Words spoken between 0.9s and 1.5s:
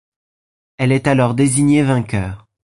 est alors